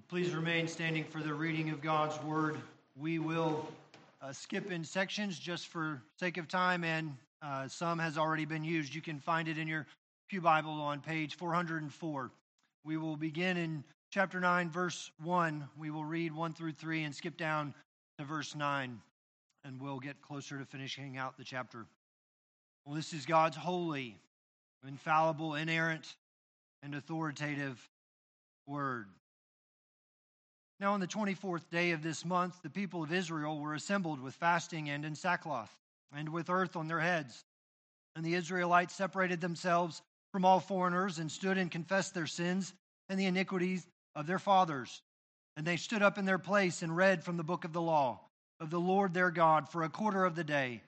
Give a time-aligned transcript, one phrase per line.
[0.00, 2.56] Well, please remain standing for the reading of God's word.
[2.96, 3.68] We will
[4.22, 8.64] uh, skip in sections just for sake of time, and uh, some has already been
[8.64, 8.94] used.
[8.94, 9.86] You can find it in your
[10.30, 12.30] Pew Bible on page 404.
[12.82, 15.68] We will begin in chapter 9, verse 1.
[15.78, 17.74] We will read 1 through 3 and skip down
[18.18, 18.98] to verse 9,
[19.66, 21.84] and we'll get closer to finishing out the chapter.
[22.86, 24.16] Well, this is God's holy,
[24.88, 26.16] infallible, inerrant,
[26.82, 27.86] and authoritative
[28.66, 29.06] word.
[30.80, 34.34] Now, on the 24th day of this month, the people of Israel were assembled with
[34.34, 35.70] fasting and in sackcloth,
[36.10, 37.44] and with earth on their heads.
[38.16, 40.00] And the Israelites separated themselves
[40.32, 42.72] from all foreigners, and stood and confessed their sins
[43.10, 45.02] and the iniquities of their fathers.
[45.56, 48.20] And they stood up in their place and read from the book of the law
[48.58, 50.82] of the Lord their God for a quarter of the day.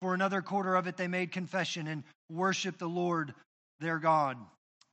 [0.00, 3.34] For another quarter of it, they made confession and worshiped the Lord
[3.80, 4.38] their God.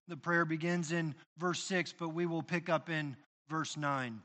[0.08, 3.16] The prayer begins in verse 6, but we will pick up in
[3.48, 4.22] verse 9.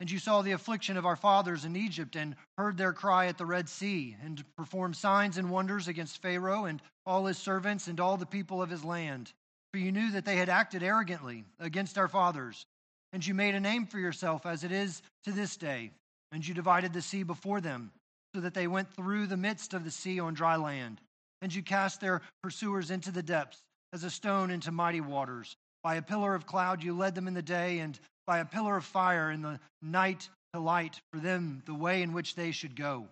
[0.00, 3.36] And you saw the affliction of our fathers in Egypt, and heard their cry at
[3.36, 8.00] the Red Sea, and performed signs and wonders against Pharaoh and all his servants and
[8.00, 9.30] all the people of his land.
[9.72, 12.64] For you knew that they had acted arrogantly against our fathers.
[13.12, 15.90] And you made a name for yourself, as it is to this day.
[16.32, 17.92] And you divided the sea before them,
[18.34, 21.00] so that they went through the midst of the sea on dry land.
[21.42, 23.60] And you cast their pursuers into the depths,
[23.92, 25.56] as a stone into mighty waters.
[25.82, 28.76] By a pillar of cloud you led them in the day, and by a pillar
[28.76, 32.76] of fire in the night to light for them the way in which they should
[32.76, 33.06] go.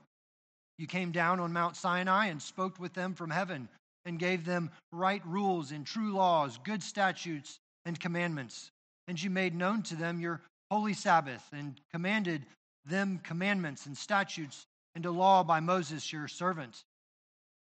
[0.78, 3.68] You came down on Mount Sinai and spoke with them from heaven
[4.04, 8.70] and gave them right rules and true laws, good statutes and commandments.
[9.06, 12.46] And you made known to them your holy Sabbath and commanded
[12.84, 16.84] them commandments and statutes and a law by Moses your servant.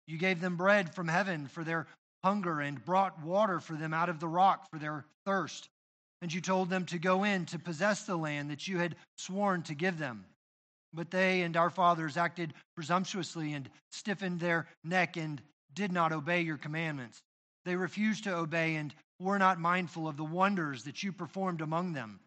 [0.08, 1.88] You gave them bread from heaven for their
[2.24, 5.70] hunger and brought water for them out of the rock for their thirst
[6.22, 9.62] and you told them to go in to possess the land that you had sworn
[9.64, 10.26] to give them.
[10.94, 15.42] But they and our fathers acted presumptuously and stiffened their neck and
[15.74, 17.22] did not obey your commandments.
[17.66, 21.94] They refused to obey and were not mindful of the wonders that you performed among
[21.94, 22.20] them.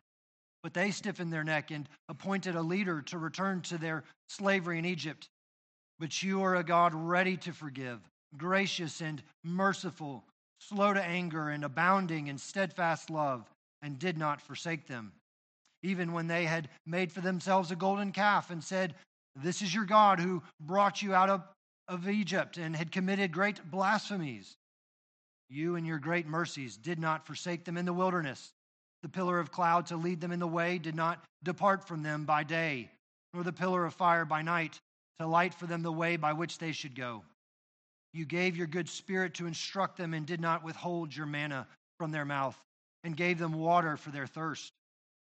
[0.62, 4.84] But they stiffened their neck and appointed a leader to return to their slavery in
[4.84, 5.28] Egypt.
[5.98, 7.98] But you are a God ready to forgive,
[8.36, 10.24] gracious and merciful,
[10.58, 13.48] slow to anger, and abounding in steadfast love
[13.82, 15.12] and did not forsake them.
[15.82, 18.94] Even when they had made for themselves a golden calf and said,
[19.34, 21.42] This is your God who brought you out of,
[21.88, 24.56] of Egypt and had committed great blasphemies.
[25.48, 28.52] You and your great mercies did not forsake them in the wilderness.
[29.02, 32.26] The pillar of cloud to lead them in the way did not depart from them
[32.26, 32.90] by day,
[33.32, 34.78] nor the pillar of fire by night
[35.18, 37.24] to light for them the way by which they should go.
[38.12, 41.66] You gave your good spirit to instruct them and did not withhold your manna
[41.98, 42.58] from their mouth
[43.04, 44.72] and gave them water for their thirst.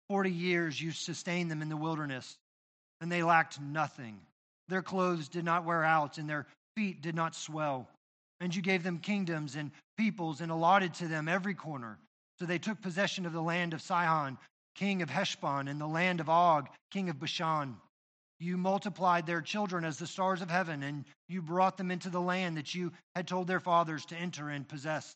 [0.10, 2.38] Forty years you sustained them in the wilderness,
[3.02, 4.20] and they lacked nothing.
[4.70, 6.46] Their clothes did not wear out, and their
[6.76, 7.90] feet did not swell.
[8.40, 11.98] And you gave them kingdoms and peoples, and allotted to them every corner.
[12.40, 14.38] So they took possession of the land of Sihon,
[14.76, 17.78] king of Heshbon, and the land of Og, king of Bashan.
[18.40, 22.22] You multiplied their children as the stars of heaven, and you brought them into the
[22.22, 25.16] land that you had told their fathers to enter and possess.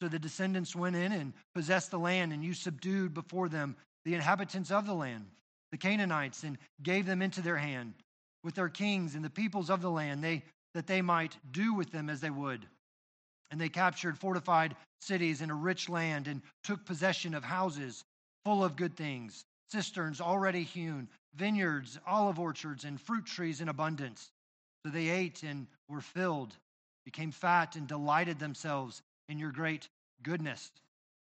[0.00, 4.14] So the descendants went in and possessed the land, and you subdued before them the
[4.14, 5.26] inhabitants of the land,
[5.72, 7.94] the Canaanites, and gave them into their hand
[8.42, 11.92] with their kings and the peoples of the land, they, that they might do with
[11.92, 12.66] them as they would.
[13.50, 18.04] And they captured fortified cities and a rich land, and took possession of houses
[18.44, 24.30] full of good things, cisterns already hewn, vineyards, olive orchards, and fruit trees in abundance.
[24.84, 26.56] So they ate and were filled,
[27.04, 29.88] became fat, and delighted themselves in your great
[30.22, 30.70] goodness.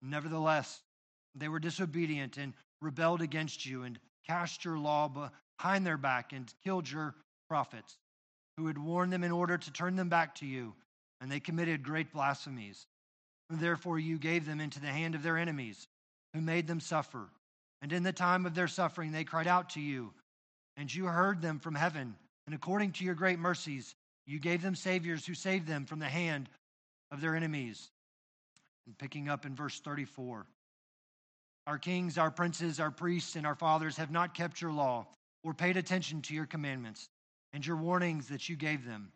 [0.03, 0.82] Nevertheless,
[1.34, 6.53] they were disobedient and rebelled against you and cast your law behind their back and
[6.65, 7.15] killed your
[7.49, 7.97] prophets,
[8.56, 10.75] who had warned them in order to turn them back to you,
[11.21, 12.87] and they committed great blasphemies.
[13.49, 15.87] Therefore, you gave them into the hand of their enemies,
[16.34, 17.28] who made them suffer.
[17.80, 20.13] And in the time of their suffering, they cried out to you,
[20.77, 22.16] and you heard them from heaven.
[22.47, 23.95] And according to your great mercies,
[24.27, 26.48] you gave them saviors who saved them from the hand
[27.10, 27.91] of their enemies.
[28.86, 30.47] And picking up in verse 34
[31.66, 35.07] Our kings, our princes, our priests, and our fathers have not kept your law
[35.42, 37.09] or paid attention to your commandments
[37.53, 39.13] and your warnings that you gave them,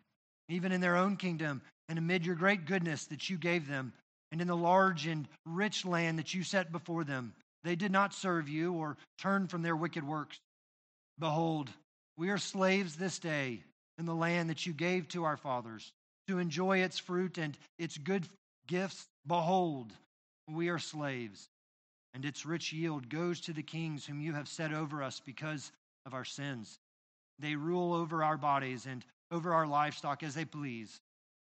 [0.47, 3.93] even in their own kingdom and amid your great goodness that you gave them,
[4.31, 7.33] and in the large and rich land that you set before them.
[7.63, 10.39] They did not serve you or turn from their wicked works.
[11.17, 11.69] Behold,
[12.15, 13.63] we are slaves this day
[13.97, 15.91] in the land that you gave to our fathers
[16.27, 18.25] to enjoy its fruit and its good
[18.69, 19.07] gifts.
[19.27, 19.91] Behold,
[20.47, 21.49] we are slaves.
[22.13, 25.71] and its rich yield goes to the kings whom you have set over us because
[26.05, 26.79] of our sins.
[27.37, 31.01] They rule over our bodies and over our livestock as they please,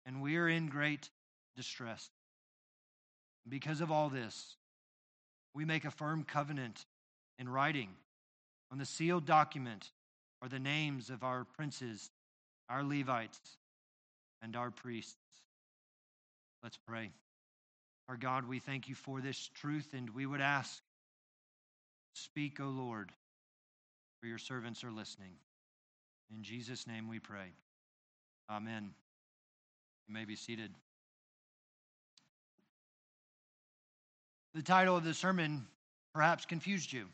[0.06, 1.10] and we are in great
[1.56, 2.10] distress.
[3.48, 4.56] Because of all this,
[5.54, 6.86] we make a firm covenant
[7.38, 7.88] in writing.
[8.70, 9.90] On the sealed document
[10.40, 12.10] are the names of our princes,
[12.68, 13.40] our Levites,
[14.40, 15.16] and our priests.
[16.62, 17.10] Let's pray.
[18.08, 20.80] Our God, we thank you for this truth, and we would ask,
[22.14, 23.10] Speak, O Lord,
[24.20, 25.32] for your servants are listening.
[26.34, 27.52] In Jesus' name we pray.
[28.50, 28.90] Amen.
[30.08, 30.70] You may be seated.
[34.54, 35.66] The title of the sermon
[36.14, 37.06] perhaps confused you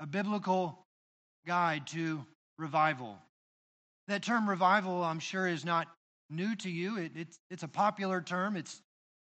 [0.00, 0.76] A Biblical
[1.46, 2.24] Guide to
[2.58, 3.16] Revival.
[4.08, 5.86] That term revival, I'm sure, is not
[6.30, 6.98] new to you.
[6.98, 8.56] It, it's, it's a popular term.
[8.56, 8.80] It's,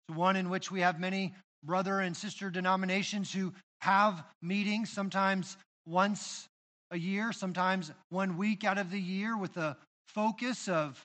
[0.07, 1.33] it's one in which we have many
[1.63, 6.47] brother and sister denominations who have meetings, sometimes once
[6.91, 9.77] a year, sometimes one week out of the year, with a
[10.07, 11.03] focus of,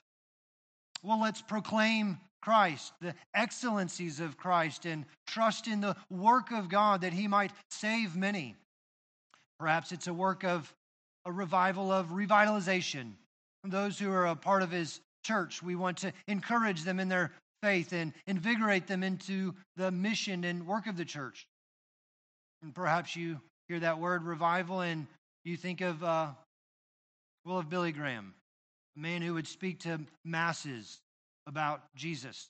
[1.03, 7.01] well, let's proclaim Christ, the excellencies of Christ, and trust in the work of God
[7.01, 8.55] that He might save many.
[9.59, 10.73] Perhaps it's a work of
[11.25, 13.13] a revival of revitalization.
[13.63, 17.31] Those who are a part of His church, we want to encourage them in their
[17.61, 21.47] faith and invigorate them into the mission and work of the church.
[22.61, 25.07] And perhaps you hear that word revival and
[25.45, 26.29] you think of, uh,
[27.45, 28.33] well, of Billy Graham,
[28.95, 30.99] a man who would speak to masses
[31.47, 32.49] about Jesus.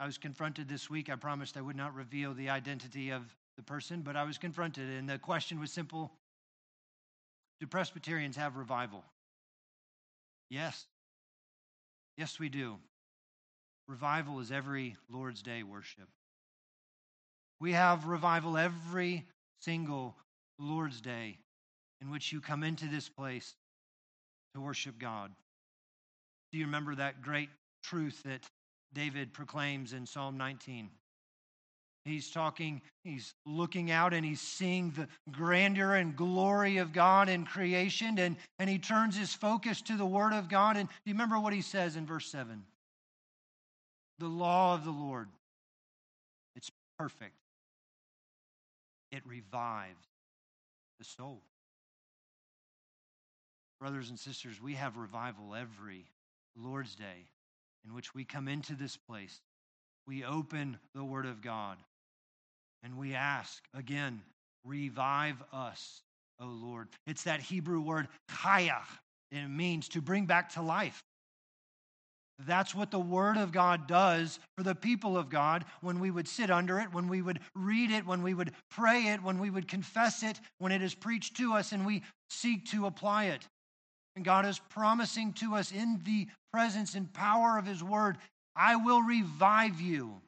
[0.00, 1.10] I was confronted this week.
[1.10, 3.22] I promised I would not reveal the identity of
[3.56, 6.12] the person, but I was confronted, and the question was simple
[7.60, 9.04] Do Presbyterians have revival?
[10.50, 10.86] Yes.
[12.18, 12.78] Yes, we do.
[13.86, 16.08] Revival is every Lord's Day worship.
[17.60, 19.24] We have revival every
[19.60, 20.16] single
[20.58, 21.38] Lord's Day
[22.00, 23.54] in which you come into this place
[24.54, 25.30] to worship God.
[26.50, 27.50] Do you remember that great
[27.84, 28.42] truth that
[28.92, 30.90] David proclaims in Psalm 19?
[32.04, 37.44] He's talking, he's looking out and he's seeing the grandeur and glory of God in
[37.44, 40.76] creation, and, and he turns his focus to the Word of God.
[40.76, 42.62] And do you remember what he says in verse 7?
[44.18, 45.28] The law of the Lord,
[46.56, 47.36] it's perfect,
[49.12, 50.06] it revives
[50.98, 51.42] the soul.
[53.80, 56.06] Brothers and sisters, we have revival every
[56.56, 57.28] Lord's Day
[57.86, 59.40] in which we come into this place.
[60.08, 61.76] We open the Word of God
[62.82, 64.22] and we ask again,
[64.64, 66.00] revive us,
[66.40, 66.88] O Lord.
[67.06, 68.08] It's that Hebrew word
[69.30, 71.02] and it means to bring back to life.
[72.46, 76.26] That's what the Word of God does for the people of God when we would
[76.26, 79.50] sit under it, when we would read it, when we would pray it, when we
[79.50, 83.46] would confess it, when it is preached to us and we seek to apply it.
[84.16, 88.18] And God is promising to us in the presence and power of His Word,
[88.58, 90.20] I will revive you.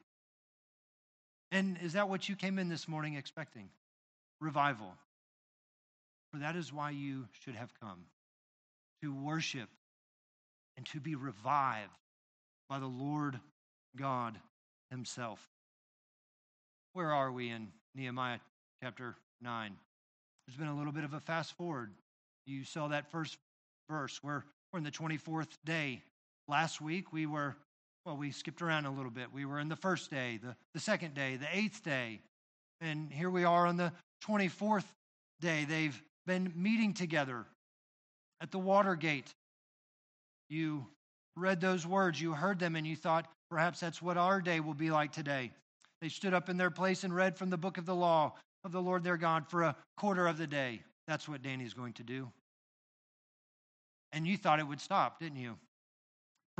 [1.51, 3.69] And is that what you came in this morning expecting?
[4.39, 4.93] Revival.
[6.31, 8.05] For that is why you should have come
[9.03, 9.67] to worship
[10.77, 11.91] and to be revived
[12.69, 13.37] by the Lord
[13.97, 14.37] God
[14.89, 15.45] Himself.
[16.93, 18.39] Where are we in Nehemiah
[18.81, 19.75] chapter 9?
[20.47, 21.91] There's been a little bit of a fast forward.
[22.45, 23.37] You saw that first
[23.89, 24.21] verse.
[24.23, 26.01] We're, we're in the 24th day.
[26.47, 27.57] Last week we were,
[28.05, 29.27] well, we skipped around a little bit.
[29.31, 32.19] We were in the first day, the, the second day, the eighth day.
[32.79, 33.91] And here we are on the
[34.27, 34.85] 24th
[35.39, 35.65] day.
[35.65, 37.45] They've been meeting together
[38.41, 39.31] at the Watergate.
[40.49, 40.87] You
[41.35, 44.73] read those words, you heard them, and you thought, perhaps that's what our day will
[44.73, 45.51] be like today.
[46.01, 48.71] They stood up in their place and read from the book of the law of
[48.71, 50.81] the Lord their God for a quarter of the day.
[51.07, 52.31] That's what Danny's going to do.
[54.11, 55.57] And you thought it would stop, didn't you?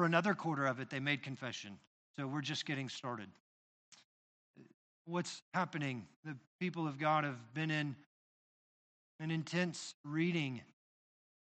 [0.01, 1.77] For another quarter of it, they made confession.
[2.15, 3.27] So we're just getting started.
[5.05, 6.07] What's happening?
[6.25, 7.95] The people of God have been in
[9.19, 10.59] an intense reading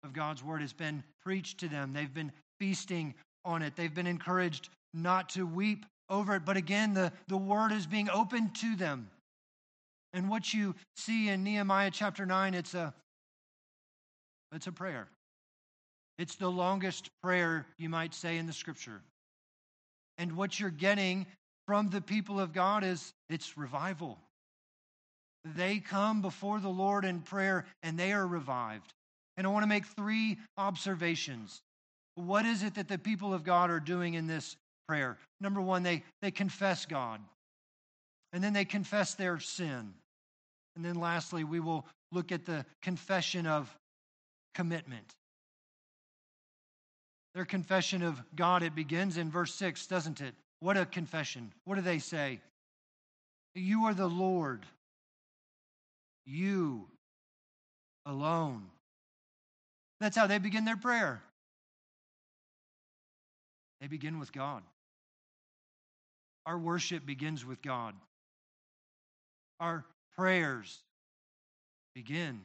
[0.04, 1.92] of God's word has been preached to them.
[1.92, 3.74] They've been feasting on it.
[3.74, 6.44] They've been encouraged not to weep over it.
[6.44, 9.10] But again, the, the word is being opened to them.
[10.12, 12.94] And what you see in Nehemiah chapter 9, it's a,
[14.52, 15.08] it's a prayer.
[16.18, 19.02] It's the longest prayer, you might say, in the scripture.
[20.18, 21.26] And what you're getting
[21.66, 24.18] from the people of God is it's revival.
[25.44, 28.92] They come before the Lord in prayer and they are revived.
[29.36, 31.60] And I want to make three observations.
[32.14, 34.56] What is it that the people of God are doing in this
[34.88, 35.18] prayer?
[35.40, 37.20] Number one, they, they confess God.
[38.32, 39.92] And then they confess their sin.
[40.74, 43.74] And then lastly, we will look at the confession of
[44.54, 45.14] commitment.
[47.36, 50.34] Their confession of God, it begins in verse 6, doesn't it?
[50.60, 51.52] What a confession.
[51.66, 52.40] What do they say?
[53.54, 54.64] You are the Lord.
[56.24, 56.86] You
[58.06, 58.62] alone.
[60.00, 61.20] That's how they begin their prayer.
[63.82, 64.62] They begin with God.
[66.46, 67.94] Our worship begins with God.
[69.60, 69.84] Our
[70.16, 70.78] prayers
[71.94, 72.40] begin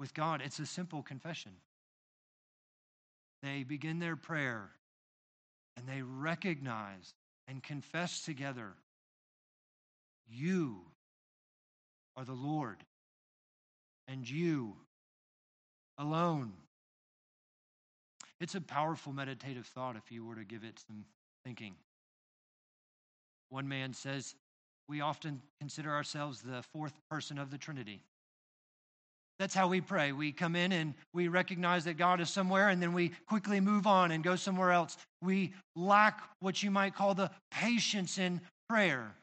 [0.00, 0.42] with God.
[0.44, 1.52] It's a simple confession.
[3.42, 4.70] They begin their prayer
[5.76, 7.14] and they recognize
[7.48, 8.74] and confess together
[10.28, 10.80] you
[12.16, 12.78] are the Lord
[14.08, 14.76] and you
[15.98, 16.52] alone.
[18.40, 21.04] It's a powerful meditative thought if you were to give it some
[21.44, 21.74] thinking.
[23.48, 24.34] One man says,
[24.88, 28.02] We often consider ourselves the fourth person of the Trinity.
[29.38, 30.12] That's how we pray.
[30.12, 33.86] We come in and we recognize that God is somewhere, and then we quickly move
[33.86, 34.96] on and go somewhere else.
[35.20, 39.14] We lack what you might call the patience in prayer.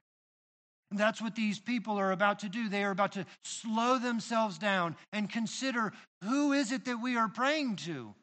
[0.92, 2.70] And that's what these people are about to do.
[2.70, 5.92] They are about to slow themselves down and consider
[6.24, 8.14] who is it that we are praying to?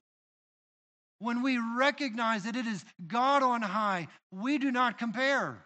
[1.18, 5.64] When we recognize that it is God on high, we do not compare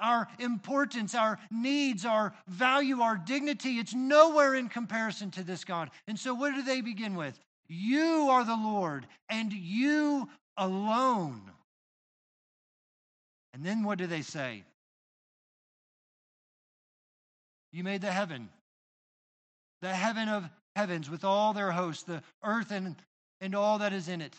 [0.00, 3.78] our importance, our needs, our value, our dignity.
[3.78, 5.90] It's nowhere in comparison to this God.
[6.08, 7.38] And so, what do they begin with?
[7.68, 11.42] You are the Lord, and you alone.
[13.54, 14.64] And then what do they say?
[17.72, 18.48] You made the heaven,
[19.80, 22.96] the heaven of heavens with all their hosts, the earth and,
[23.40, 24.34] and all that is in it.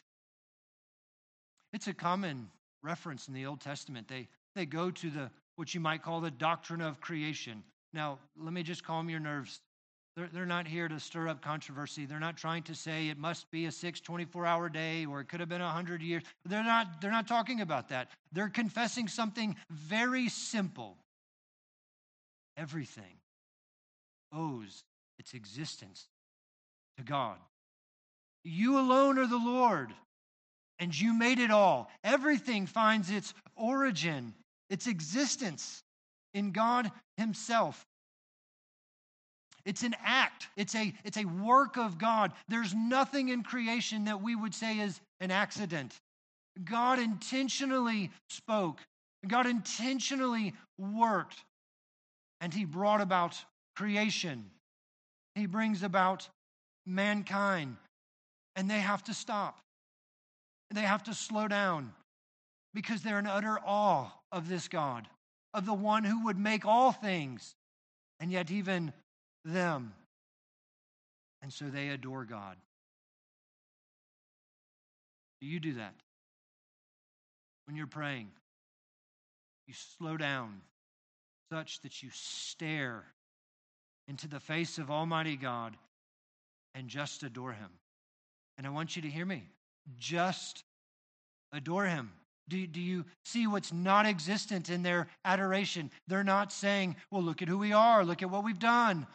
[1.74, 2.50] It's a common
[2.84, 4.08] reference in the Old Testament.
[4.08, 7.62] They, they go to the what you might call the doctrine of creation.
[7.94, 9.62] Now, let me just calm your nerves.
[10.16, 12.08] They're, they're not here to stir up controversy.
[12.08, 15.26] They're not trying to say it must be a six, 24 hour day or it
[15.30, 16.24] could have been 100 years.
[16.48, 18.10] They're not, they're not talking about that.
[18.32, 20.98] They're confessing something very simple.
[22.58, 23.20] Everything
[24.34, 24.84] owes
[25.20, 26.08] its existence
[26.98, 27.38] to God.
[28.44, 29.94] You alone are the Lord,
[30.80, 31.92] and you made it all.
[32.04, 34.34] Everything finds its origin,
[34.72, 35.84] its existence
[36.34, 37.86] in God Himself.
[39.66, 40.48] It's an act.
[40.58, 42.32] It's a, it's a work of God.
[42.48, 45.94] There's nothing in creation that we would say is an accident.
[46.64, 48.80] God intentionally spoke,
[49.28, 51.44] God intentionally worked,
[52.40, 53.38] and He brought about
[53.76, 54.46] creation.
[55.36, 56.28] He brings about
[56.86, 57.76] mankind,
[58.56, 59.60] and they have to stop.
[60.74, 61.92] They have to slow down
[62.74, 65.08] because they're in utter awe of this God,
[65.54, 67.56] of the one who would make all things,
[68.20, 68.94] and yet even
[69.44, 69.94] them.
[71.42, 72.56] And so they adore God.
[75.42, 75.96] Do you do that?
[77.66, 78.28] When you're praying,
[79.68, 80.62] you slow down
[81.52, 83.04] such that you stare
[84.08, 85.76] into the face of Almighty God
[86.76, 87.70] and just adore Him.
[88.58, 89.44] And I want you to hear me.
[89.98, 90.64] Just
[91.52, 92.12] adore Him.
[92.50, 95.90] Do, do you see what's not existent in their adoration?
[96.08, 99.08] They're not saying, well, look at who we are, look at what we've done.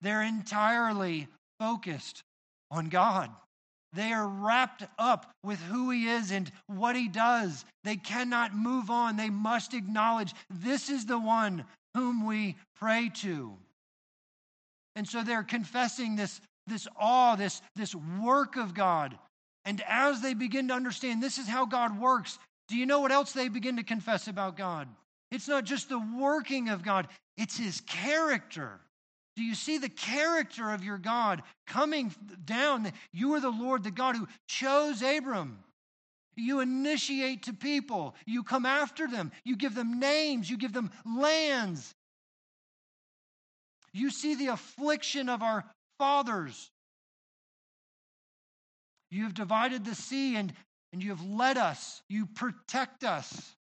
[0.00, 1.28] They're entirely
[1.58, 2.22] focused
[2.70, 3.30] on God.
[3.94, 7.64] They are wrapped up with who He is and what He does.
[7.84, 9.16] They cannot move on.
[9.16, 13.56] They must acknowledge this is the one whom we pray to.
[14.96, 19.16] And so they're confessing this, this awe, this, this work of God.
[19.64, 23.12] And as they begin to understand this is how God works, do you know what
[23.12, 24.88] else they begin to confess about God?
[25.30, 28.80] It's not just the working of God, it's his character.
[29.36, 32.92] Do you see the character of your God coming down?
[33.12, 35.58] You are the Lord, the God who chose Abram.
[36.36, 40.90] You initiate to people, you come after them, you give them names, you give them
[41.04, 41.94] lands,
[43.92, 45.64] you see the affliction of our
[45.98, 46.70] fathers.
[49.14, 50.52] You have divided the sea and,
[50.92, 52.02] and you have led us.
[52.08, 53.54] You protect us.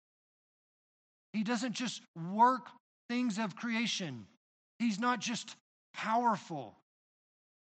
[1.34, 2.00] He doesn't just
[2.34, 2.68] work
[3.10, 4.26] things of creation,
[4.78, 5.54] He's not just
[5.92, 6.74] powerful.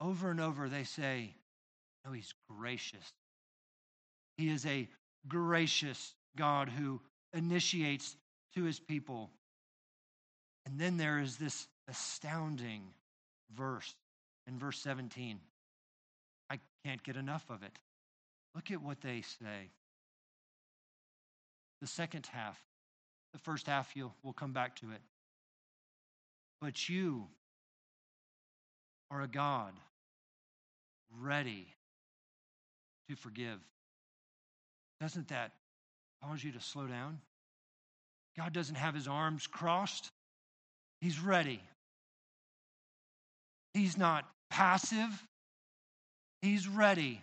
[0.01, 1.33] Over and over, they say,
[2.05, 3.13] No, He's gracious.
[4.37, 4.89] He is a
[5.29, 6.99] gracious God who
[7.33, 8.17] initiates
[8.55, 9.29] to His people.
[10.65, 12.81] And then there is this astounding
[13.55, 13.95] verse
[14.47, 15.39] in verse 17.
[16.85, 17.77] Can't get enough of it.
[18.55, 19.71] Look at what they say.
[21.81, 22.59] The second half
[23.33, 25.01] The first half, you'll, we'll come back to it.
[26.61, 27.27] But you
[29.11, 29.73] are a God
[31.19, 31.67] ready
[33.09, 33.59] to forgive.
[34.99, 35.51] Doesn't that
[36.23, 37.19] cause you to slow down?
[38.37, 40.11] God doesn't have his arms crossed,
[41.01, 41.61] he's ready.
[43.73, 45.27] He's not passive,
[46.41, 47.21] he's ready.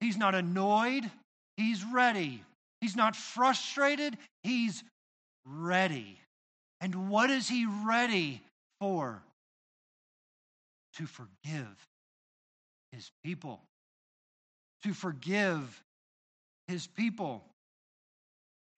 [0.00, 1.08] He's not annoyed,
[1.56, 2.42] he's ready.
[2.80, 4.82] He's not frustrated, he's
[5.46, 6.18] ready.
[6.80, 8.42] And what is he ready
[8.80, 9.22] for?
[10.96, 11.86] To forgive
[12.90, 13.60] his people.
[14.82, 15.80] To forgive
[16.66, 17.44] his people.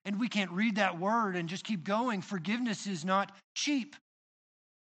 [0.05, 2.21] And we can't read that word and just keep going.
[2.21, 3.97] Forgiveness is not cheap,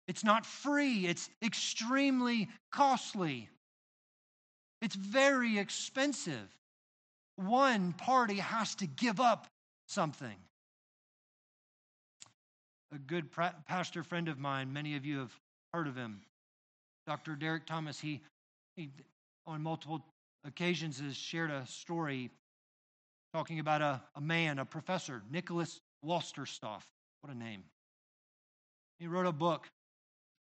[0.09, 3.49] it's not free, it's extremely costly,
[4.81, 6.47] it's very expensive.
[7.35, 9.47] One party has to give up
[9.87, 10.35] something.
[12.93, 13.29] A good
[13.67, 15.33] pastor friend of mine, many of you have
[15.73, 16.21] heard of him,
[17.05, 17.35] Dr.
[17.35, 18.21] Derek Thomas, he,
[18.75, 18.89] he
[19.45, 20.03] on multiple
[20.43, 22.31] occasions has shared a story
[23.33, 26.83] talking about a, a man, a professor, Nicholas Wolterstorff.
[27.21, 27.63] What a name.
[28.99, 29.67] He wrote a book.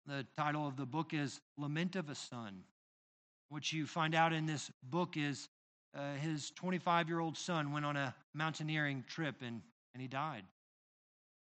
[0.07, 2.63] The title of the book is Lament of a Son.
[3.49, 5.49] What you find out in this book is
[5.95, 9.61] uh, his 25 year old son went on a mountaineering trip and,
[9.93, 10.43] and he died.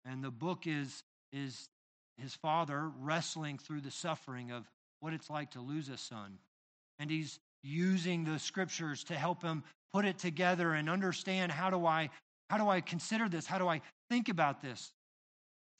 [0.04, 1.68] And the book is, is
[2.18, 4.68] his father wrestling through the suffering of
[5.00, 6.38] what it's like to lose a son.
[6.98, 11.86] And he's using the scriptures to help him put it together and understand how do
[11.86, 12.10] I
[12.48, 13.46] how do I consider this?
[13.46, 13.80] How do I
[14.10, 14.92] think about this?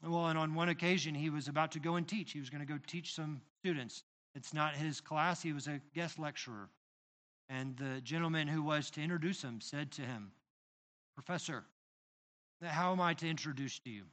[0.03, 2.33] Well, and on one occasion he was about to go and teach.
[2.33, 4.03] He was going to go teach some students.
[4.35, 6.69] It's not his class, he was a guest lecturer.
[7.49, 10.33] And the gentleman who was to introduce him said to him,
[11.15, 11.65] Professor,
[12.63, 14.05] how am I to introduce to you?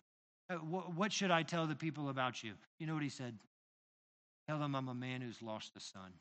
[0.49, 2.53] Uh, what should I tell the people about you?
[2.79, 3.37] You know what he said?
[4.47, 6.11] Tell them I'm a man who's lost a son.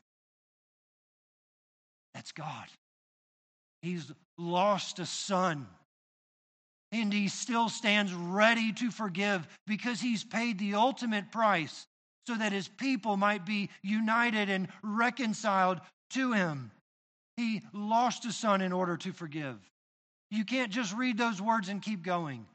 [2.13, 2.67] That's God.
[3.81, 5.67] He's lost a son.
[6.91, 11.87] And he still stands ready to forgive because he's paid the ultimate price
[12.27, 15.79] so that his people might be united and reconciled
[16.11, 16.71] to him.
[17.37, 19.57] He lost a son in order to forgive.
[20.29, 22.45] You can't just read those words and keep going.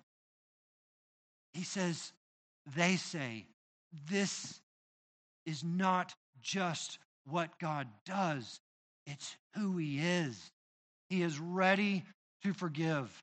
[1.54, 2.12] He says,
[2.76, 3.46] they say,
[4.08, 4.60] this
[5.46, 8.60] is not just what God does,
[9.06, 10.50] it's who He is.
[11.08, 12.04] He is ready
[12.42, 13.22] to forgive.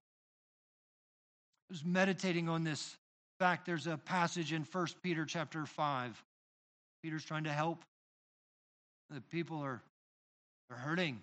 [1.70, 2.98] I was meditating on this
[3.40, 3.66] fact.
[3.66, 6.24] There's a passage in 1 Peter chapter 5.
[7.02, 7.84] Peter's trying to help.
[9.10, 9.82] The people are,
[10.70, 11.22] are hurting,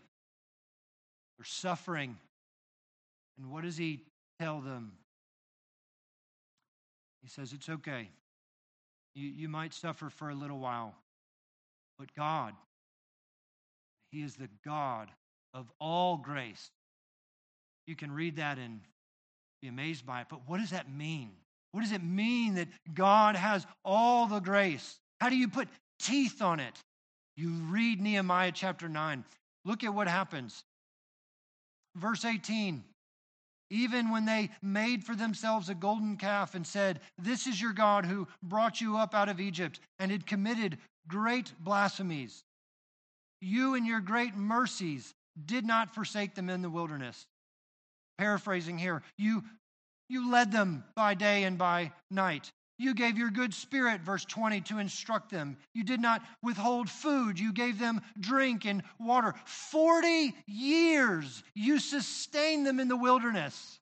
[1.39, 2.17] they're suffering.
[3.39, 4.01] And what does he
[4.41, 4.93] tell them?
[7.23, 8.09] He says, It's okay.
[9.15, 10.95] You, you might suffer for a little while,
[11.99, 12.55] but God,
[14.11, 15.09] He is the God
[15.55, 16.71] of all grace.
[17.87, 18.81] You can read that and
[19.63, 20.27] be amazed by it.
[20.29, 21.31] But what does that mean?
[21.73, 24.99] What does it mean that God has all the grace?
[25.21, 26.75] How do you put teeth on it?
[27.37, 29.25] You read Nehemiah chapter 9.
[29.65, 30.63] Look at what happens.
[31.97, 32.85] Verse 18
[33.71, 38.07] even when they made for themselves a golden calf and said, This is your God
[38.07, 42.45] who brought you up out of Egypt, and had committed great blasphemies.
[43.41, 45.15] You and your great mercies
[45.47, 47.27] did not forsake them in the wilderness.
[48.17, 49.45] Paraphrasing here, you,
[50.09, 52.51] you led them by day and by night.
[52.79, 55.57] You gave your good spirit, verse 20, to instruct them.
[55.75, 57.39] You did not withhold food.
[57.39, 59.35] You gave them drink and water.
[59.47, 63.81] 40 years you sustained them in the wilderness.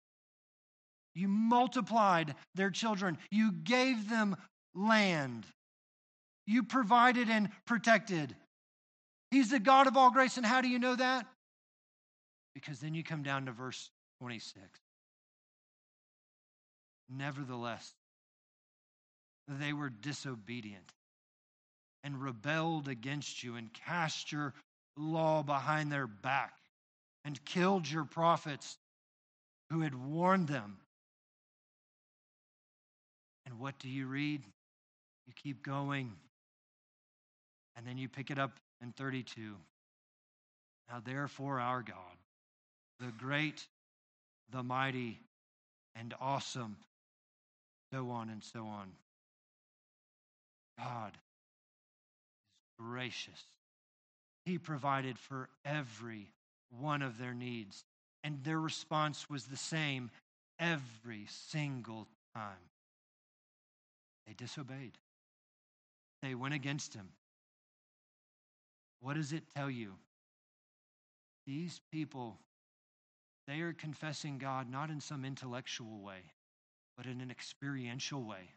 [1.15, 3.19] You multiplied their children.
[3.31, 4.37] You gave them
[4.75, 5.47] land.
[6.47, 8.35] You provided and protected.
[9.31, 10.39] He's the God of all grace.
[10.39, 11.27] And how do you know that?
[12.55, 14.63] Because then you come down to verse 26.
[17.11, 17.93] Nevertheless,
[19.49, 20.93] they were disobedient
[22.03, 24.55] and rebelled against you and cast your
[24.97, 26.53] law behind their back
[27.25, 28.79] and killed your prophets
[29.71, 30.77] who had warned them.
[33.45, 34.43] And what do you read?
[35.27, 36.13] You keep going.
[37.77, 39.55] And then you pick it up in 32.
[40.89, 41.97] Now, therefore, our God,
[43.01, 43.67] the great,
[44.51, 45.19] the mighty,
[45.97, 46.77] and awesome,
[47.93, 48.89] so on and so on.
[50.79, 53.43] God is gracious.
[54.45, 56.29] He provided for every
[56.71, 57.85] one of their needs,
[58.23, 60.11] and their response was the same
[60.59, 62.53] every single time.
[64.27, 64.99] They disobeyed,
[66.23, 67.09] they went against him.
[69.01, 69.93] What does it tell you?
[71.47, 72.39] These people,
[73.47, 76.33] they are confessing God not in some intellectual way,
[76.97, 78.51] but in an experiential way.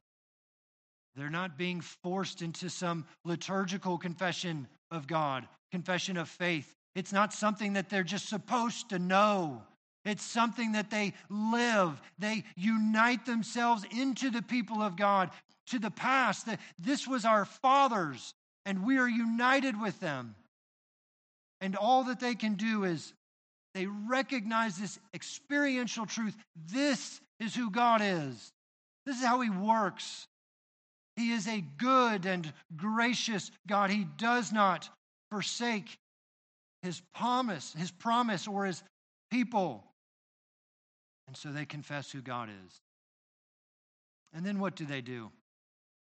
[1.15, 6.73] They're not being forced into some liturgical confession of God, confession of faith.
[6.95, 9.61] It's not something that they're just supposed to know.
[10.05, 12.01] It's something that they live.
[12.17, 15.29] They unite themselves into the people of God,
[15.67, 16.45] to the past.
[16.45, 18.33] That this was our fathers,
[18.65, 20.35] and we are united with them.
[21.61, 23.13] And all that they can do is
[23.73, 26.35] they recognize this experiential truth.
[26.71, 28.51] This is who God is.
[29.05, 30.27] This is how He works.
[31.19, 33.89] He is a good and gracious God.
[33.89, 34.89] He does not
[35.29, 35.97] forsake
[36.81, 38.81] his promise, his promise or his
[39.29, 39.83] people.
[41.27, 42.77] And so they confess who God is.
[44.33, 45.29] And then what do they do?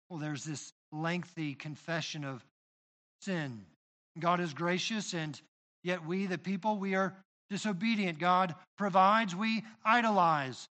[0.09, 2.45] Well, there's this lengthy confession of
[3.21, 3.67] sin.
[4.21, 5.39] God is gracious, and
[5.83, 7.13] yet we, the people, we are
[7.51, 8.21] disobedient.
[8.21, 10.69] God provides, we idolize.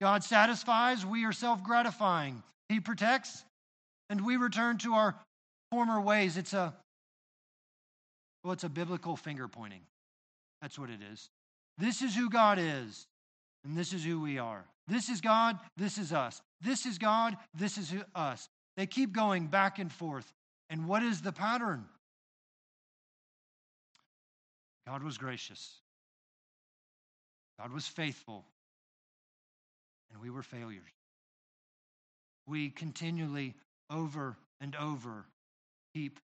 [0.00, 2.42] God satisfies, we are self gratifying.
[2.70, 3.44] He protects,
[4.10, 5.14] and we return to our
[5.70, 6.36] former ways.
[6.36, 6.74] It's a
[8.42, 9.82] well, it's a biblical finger pointing.
[10.60, 11.30] That's what it is.
[11.78, 13.06] This is who God is,
[13.64, 14.64] and this is who we are.
[14.88, 16.42] This is God, this is us.
[16.60, 18.48] This is God, this is us.
[18.76, 20.30] They keep going back and forth.
[20.68, 21.84] And what is the pattern?
[24.86, 25.76] God was gracious.
[27.60, 28.44] God was faithful.
[30.12, 30.82] And we were failures.
[32.46, 33.54] We continually
[33.90, 35.26] over and over
[35.94, 36.20] keep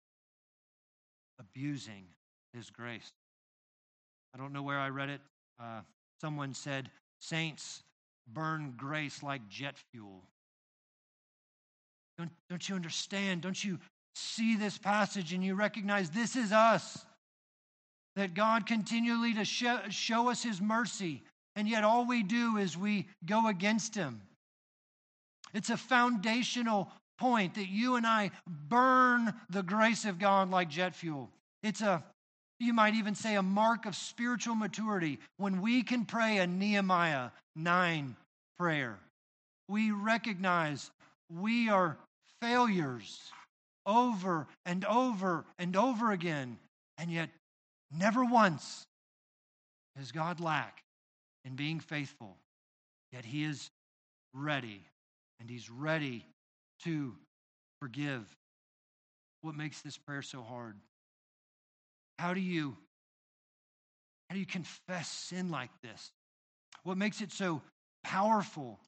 [1.39, 2.05] abusing
[2.53, 3.11] his grace.
[4.33, 5.21] I don't know where I read it.
[5.61, 5.81] Uh,
[6.19, 7.83] someone said, Saints
[8.31, 10.23] burn grace like jet fuel.
[12.17, 13.41] Don't, don't you understand?
[13.41, 13.79] Don't you
[14.15, 17.05] see this passage and you recognize this is us?
[18.15, 21.23] That God continually to show, show us his mercy,
[21.55, 24.21] and yet all we do is we go against him.
[25.53, 30.95] It's a foundational point that you and I burn the grace of God like jet
[30.95, 31.29] fuel.
[31.61, 32.03] It's a,
[32.59, 37.29] you might even say, a mark of spiritual maturity when we can pray a Nehemiah
[37.55, 38.15] 9
[38.57, 38.99] prayer.
[39.69, 40.91] We recognize
[41.29, 41.97] we are
[42.41, 43.19] failures
[43.85, 46.57] over and over and over again,
[46.97, 47.29] and yet
[47.91, 48.85] never once
[49.97, 50.83] does God lack
[51.45, 52.35] in being faithful.
[53.11, 53.69] Yet He is
[54.33, 54.81] ready,
[55.39, 56.25] and He's ready
[56.83, 57.15] to
[57.79, 58.23] forgive.
[59.41, 60.77] What makes this prayer so hard?
[62.19, 62.77] How do you
[64.29, 66.11] how do you confess sin like this?
[66.83, 67.61] What makes it so
[68.03, 68.79] powerful?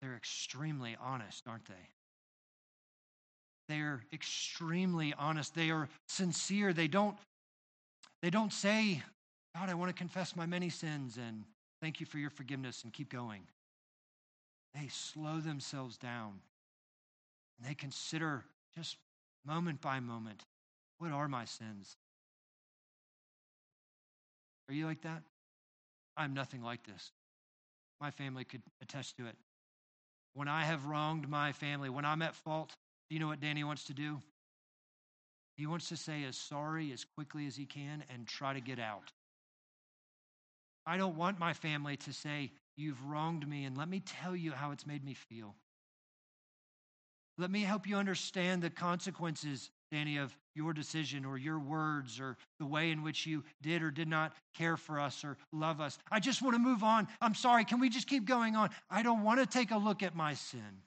[0.00, 1.74] They're extremely honest, aren't they?
[3.68, 5.54] They're extremely honest.
[5.54, 6.72] They are sincere.
[6.72, 7.16] They don't
[8.22, 9.02] they don't say,
[9.56, 11.44] God, I want to confess my many sins and
[11.80, 13.42] thank you for your forgiveness and keep going.
[14.74, 16.40] They slow themselves down
[17.58, 18.96] and they consider just
[19.44, 20.44] moment by moment
[20.98, 21.96] what are my sins?
[24.68, 25.22] Are you like that?
[26.16, 27.10] I'm nothing like this.
[28.00, 29.34] My family could attest to it.
[30.34, 32.76] When I have wronged my family, when I'm at fault,
[33.08, 34.20] do you know what Danny wants to do?
[35.56, 38.78] He wants to say as sorry as quickly as he can and try to get
[38.78, 39.12] out.
[40.86, 44.52] I don't want my family to say, You've wronged me, and let me tell you
[44.52, 45.54] how it's made me feel.
[47.38, 52.36] Let me help you understand the consequences, Danny, of your decision or your words or
[52.58, 55.98] the way in which you did or did not care for us or love us.
[56.10, 57.08] I just want to move on.
[57.20, 57.64] I'm sorry.
[57.64, 58.70] Can we just keep going on?
[58.90, 60.82] I don't want to take a look at my sin.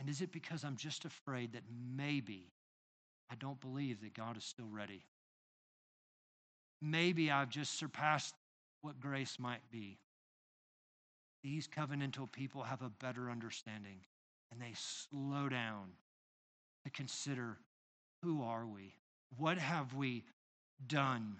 [0.00, 1.62] And is it because I'm just afraid that
[1.96, 2.52] maybe
[3.30, 5.04] I don't believe that God is still ready?
[6.82, 8.34] Maybe I've just surpassed
[8.86, 9.98] what grace might be.
[11.42, 13.98] These covenantal people have a better understanding
[14.52, 15.88] and they slow down
[16.84, 17.58] to consider
[18.22, 18.94] who are we?
[19.38, 20.22] What have we
[20.86, 21.34] done?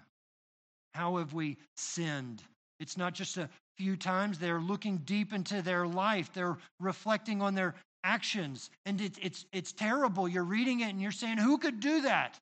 [0.93, 2.43] How have we sinned?
[2.81, 4.39] It's not just a few times.
[4.39, 6.29] They're looking deep into their life.
[6.33, 8.69] They're reflecting on their actions.
[8.85, 10.27] And it's, it's, it's terrible.
[10.27, 12.37] You're reading it and you're saying, who could do that?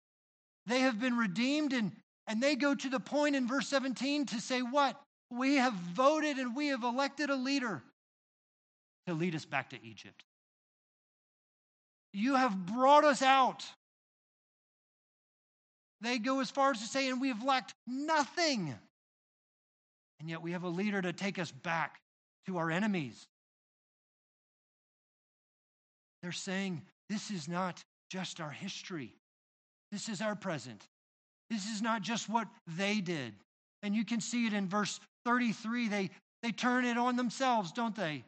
[0.65, 1.91] They have been redeemed and
[2.27, 4.99] and they go to the point in verse 17 to say, What?
[5.29, 7.83] We have voted and we have elected a leader
[9.07, 10.23] to lead us back to Egypt.
[12.13, 13.65] You have brought us out.
[16.01, 18.73] They go as far as to say, and we have lacked nothing.
[20.19, 21.99] And yet we have a leader to take us back
[22.45, 23.27] to our enemies.
[26.21, 29.15] They're saying this is not just our history,
[29.91, 30.87] this is our present.
[31.49, 33.33] This is not just what they did.
[33.83, 35.87] And you can see it in verse 33.
[35.87, 36.09] They,
[36.41, 38.23] they turn it on themselves, don't they?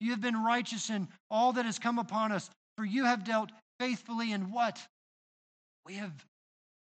[0.00, 3.50] You have been righteous in all that has come upon us, for you have dealt
[3.80, 4.78] faithfully in what?
[5.86, 6.12] We have,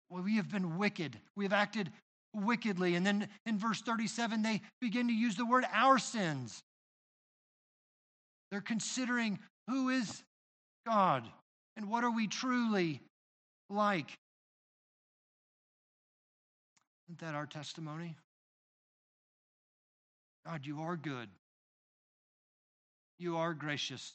[0.09, 1.17] well, we have been wicked.
[1.35, 1.91] We have acted
[2.33, 2.95] wickedly.
[2.95, 6.61] And then in verse 37, they begin to use the word our sins.
[8.51, 10.23] They're considering who is
[10.85, 11.23] God
[11.77, 13.01] and what are we truly
[13.69, 14.17] like.
[17.07, 18.15] Isn't that our testimony?
[20.45, 21.29] God, you are good.
[23.19, 24.13] You are gracious.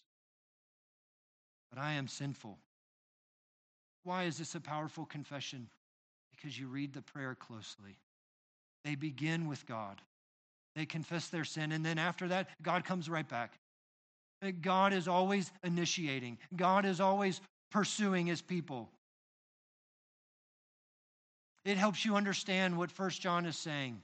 [1.70, 2.58] But I am sinful.
[4.04, 5.68] Why is this a powerful confession?
[6.30, 7.96] Because you read the prayer closely.
[8.84, 10.00] They begin with God.
[10.74, 13.58] They confess their sin, and then after that, God comes right back.
[14.62, 18.88] God is always initiating, God is always pursuing his people.
[21.64, 24.00] It helps you understand what First John is saying.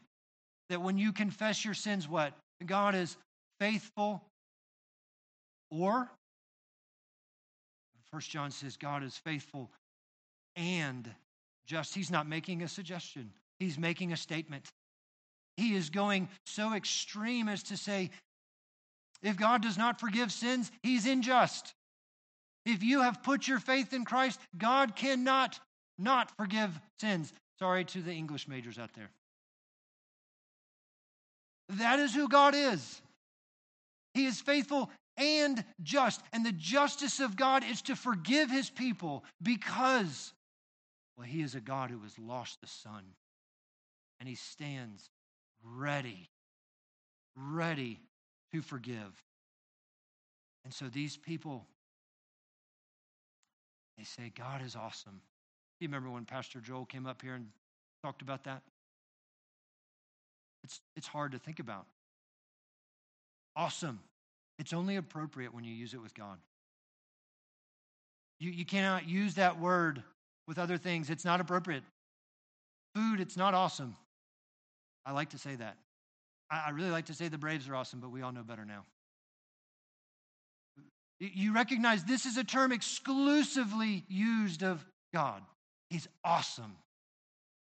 [0.69, 2.33] That when you confess your sins, what?
[2.65, 3.17] God is
[3.61, 4.23] faithful
[5.71, 6.11] or
[8.11, 9.71] First John says God is faithful
[10.55, 11.09] and
[11.67, 11.95] just.
[11.95, 13.31] He's not making a suggestion.
[13.59, 14.65] He's making a statement.
[15.57, 18.11] He is going so extreme as to say,
[19.23, 21.75] if God does not forgive sins, he's unjust.
[22.65, 25.59] If you have put your faith in Christ, God cannot
[25.99, 27.33] not forgive sins.
[27.59, 29.11] Sorry to the English majors out there.
[31.71, 33.01] That is who God is.
[34.15, 36.23] He is faithful and just.
[36.33, 40.33] And the justice of God is to forgive his people because,
[41.17, 43.03] well, he is a God who has lost the Son.
[44.21, 45.11] And he stands
[45.63, 46.31] ready,
[47.37, 48.01] ready
[48.53, 49.23] to forgive.
[50.65, 51.67] And so these people,
[53.99, 55.21] they say, God is awesome.
[55.81, 57.49] You remember when Pastor Joel came up here and
[58.03, 58.63] talked about that?
[60.65, 61.87] It's, it's hard to think about.
[63.55, 64.01] Awesome.
[64.59, 66.39] It's only appropriate when you use it with God.
[68.39, 70.03] You, you cannot use that word
[70.47, 71.11] with other things.
[71.11, 71.83] It's not appropriate.
[72.95, 73.97] Food, it's not awesome.
[75.05, 75.77] I like to say that.
[76.51, 78.65] I, I really like to say the Braves are awesome, but we all know better
[78.65, 78.85] now.
[81.19, 84.85] You recognize this is a term exclusively used of
[85.15, 85.43] God.
[85.91, 86.77] He's awesome.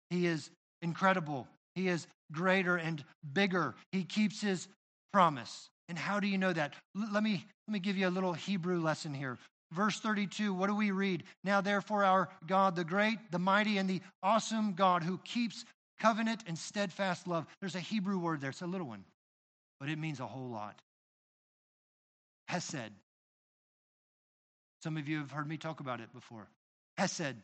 [0.10, 0.50] He is
[0.82, 1.48] incredible.
[1.76, 3.76] He is greater and bigger.
[3.92, 4.68] He keeps his
[5.12, 5.70] promise.
[5.90, 6.74] And how do you know that?
[6.96, 9.38] L- let me let me give you a little Hebrew lesson here.
[9.72, 11.24] Verse 32, what do we read?
[11.44, 15.66] Now therefore our God, the great, the mighty and the awesome God who keeps
[16.00, 17.48] covenant and steadfast love.
[17.60, 18.52] There's a Hebrew word there.
[18.52, 19.04] It's a little one,
[19.80, 20.80] but it means a whole lot.
[22.48, 22.92] Hesed.
[24.84, 26.48] Some of you have heard me talk about it before.
[26.98, 27.36] Hesed.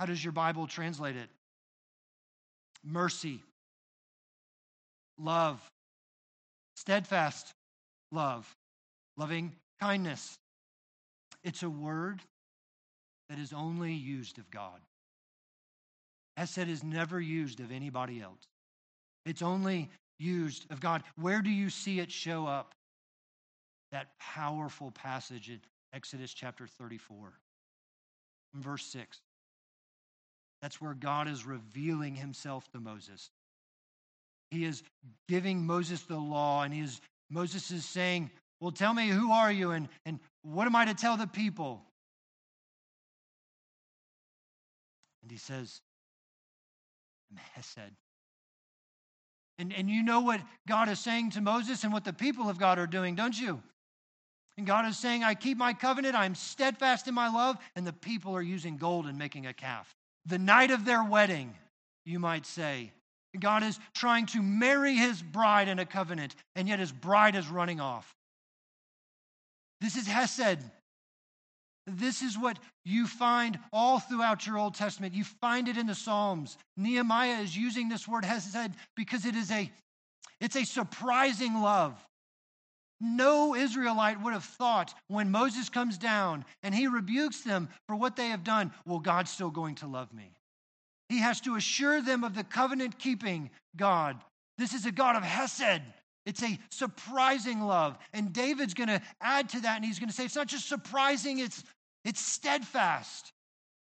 [0.00, 1.28] How does your Bible translate it?
[2.82, 3.42] Mercy,
[5.18, 5.60] love,
[6.74, 7.52] steadfast
[8.10, 8.50] love,
[9.18, 10.38] loving kindness.
[11.44, 12.22] It's a word
[13.28, 14.80] that is only used of God.
[16.38, 18.48] Hesed, is never used of anybody else.
[19.26, 21.02] It's only used of God.
[21.16, 22.74] Where do you see it show up?
[23.92, 25.60] That powerful passage in
[25.92, 27.34] Exodus chapter 34,
[28.54, 29.20] verse 6.
[30.62, 33.30] That's where God is revealing himself to Moses.
[34.50, 34.82] He is
[35.28, 39.50] giving Moses the law, and he is, Moses is saying, Well, tell me, who are
[39.50, 41.82] you, and, and what am I to tell the people?
[45.22, 45.80] And he says,
[47.30, 47.92] I'm Hesed.
[49.58, 52.58] And, and you know what God is saying to Moses and what the people of
[52.58, 53.62] God are doing, don't you?
[54.56, 57.92] And God is saying, I keep my covenant, I'm steadfast in my love, and the
[57.92, 59.94] people are using gold and making a calf
[60.26, 61.54] the night of their wedding,
[62.04, 62.92] you might say.
[63.38, 67.48] God is trying to marry his bride in a covenant, and yet his bride is
[67.48, 68.12] running off.
[69.80, 70.58] This is Hesed.
[71.86, 75.14] This is what you find all throughout your Old Testament.
[75.14, 76.58] You find it in the Psalms.
[76.76, 79.70] Nehemiah is using this word Hesed because it is a
[80.40, 81.94] it's a surprising love.
[83.00, 88.16] No Israelite would have thought when Moses comes down and he rebukes them for what
[88.16, 90.32] they have done, well, God's still going to love me.
[91.08, 94.16] He has to assure them of the covenant keeping God.
[94.58, 95.82] This is a God of Hesed.
[96.26, 97.98] It's a surprising love.
[98.12, 100.68] And David's going to add to that and he's going to say it's not just
[100.68, 101.64] surprising, it's,
[102.04, 103.32] it's steadfast.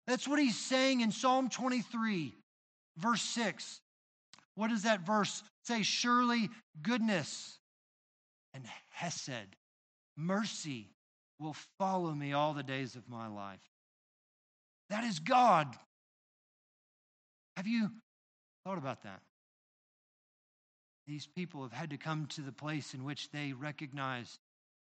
[0.06, 2.34] That's what he's saying in Psalm 23,
[2.96, 3.80] verse 6.
[4.56, 6.50] What does that verse Say, surely
[6.82, 7.58] goodness
[8.54, 9.56] and hesed,
[10.16, 10.90] mercy,
[11.38, 13.60] will follow me all the days of my life.
[14.90, 15.74] That is God.
[17.56, 17.90] Have you
[18.64, 19.20] thought about that?
[21.06, 24.38] These people have had to come to the place in which they recognize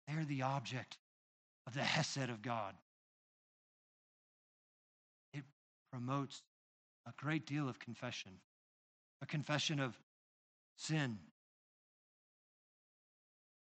[0.07, 0.97] they're the object
[1.65, 2.75] of the Hesed of God.
[5.33, 5.43] It
[5.91, 6.43] promotes
[7.07, 8.31] a great deal of confession,
[9.21, 9.99] a confession of
[10.77, 11.17] sin,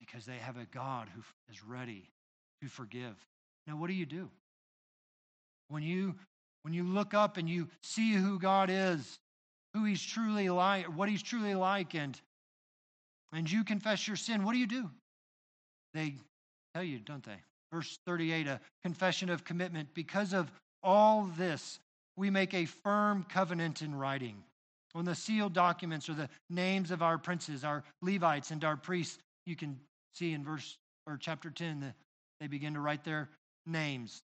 [0.05, 2.11] because they have a God who is ready
[2.61, 3.15] to forgive.
[3.67, 4.29] Now, what do you do?
[5.69, 6.15] When you
[6.63, 9.19] when you look up and you see who God is,
[9.75, 12.21] who he's truly like, what he's truly like, and
[13.33, 14.91] and you confess your sin, what do you do?
[15.95, 16.15] They
[16.75, 17.41] tell you, don't they?
[17.73, 19.89] Verse 38, a confession of commitment.
[19.95, 20.51] Because of
[20.83, 21.79] all this,
[22.17, 24.43] we make a firm covenant in writing.
[24.95, 29.19] On the sealed documents are the names of our princes, our Levites, and our priests.
[29.47, 29.81] You can
[30.15, 31.95] see in verse or chapter 10 that
[32.41, 33.29] they begin to write their
[33.67, 34.23] names.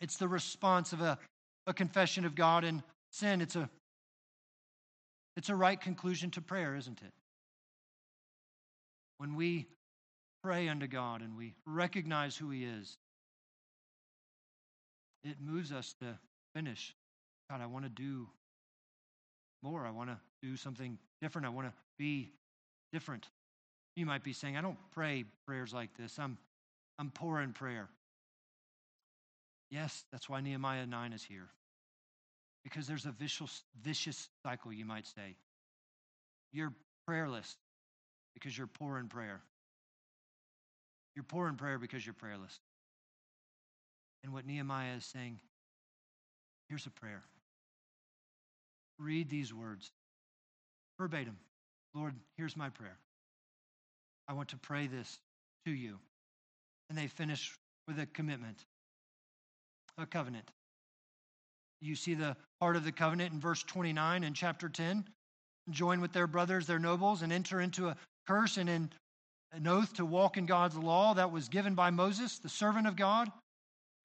[0.00, 1.18] It's the response of a,
[1.66, 3.40] a confession of God and sin.
[3.40, 3.68] It's a
[5.36, 7.12] it's a right conclusion to prayer, isn't it?
[9.18, 9.68] When we
[10.42, 12.98] pray unto God and we recognize who He is,
[15.24, 16.18] it moves us to
[16.54, 16.94] finish.
[17.50, 18.28] God, I want to do
[19.62, 19.86] more.
[19.86, 21.46] I want to do something different.
[21.46, 22.32] I want to be
[22.92, 23.28] different.
[23.96, 26.18] You might be saying, I don't pray prayers like this.
[26.18, 26.38] I'm,
[26.98, 27.88] I'm poor in prayer.
[29.70, 31.48] Yes, that's why Nehemiah 9 is here.
[32.64, 35.36] Because there's a vicious, vicious cycle, you might say.
[36.52, 36.72] You're
[37.06, 37.56] prayerless
[38.34, 39.40] because you're poor in prayer.
[41.14, 42.58] You're poor in prayer because you're prayerless.
[44.22, 45.38] And what Nehemiah is saying
[46.68, 47.22] here's a prayer.
[48.98, 49.90] Read these words
[50.98, 51.36] verbatim.
[51.94, 52.98] Lord, here's my prayer.
[54.30, 55.18] I want to pray this
[55.66, 55.98] to you.
[56.88, 57.52] And they finish
[57.88, 58.64] with a commitment,
[59.98, 60.48] a covenant.
[61.80, 65.04] You see the heart of the covenant in verse 29 in chapter 10.
[65.70, 67.96] Join with their brothers, their nobles, and enter into a
[68.28, 68.90] curse and in
[69.50, 72.94] an oath to walk in God's law that was given by Moses, the servant of
[72.94, 73.32] God,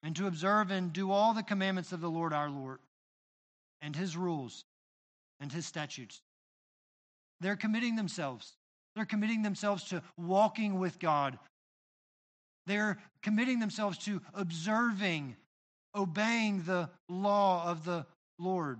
[0.02, 2.80] and to observe and do all the commandments of the Lord our Lord,
[3.80, 4.64] and his rules
[5.38, 6.20] and his statutes.
[7.40, 8.56] They're committing themselves.
[8.96, 11.38] They're committing themselves to walking with God.
[12.66, 15.36] They're committing themselves to observing,
[15.94, 18.06] obeying the law of the
[18.38, 18.78] Lord.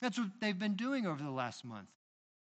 [0.00, 1.88] That's what they've been doing over the last month.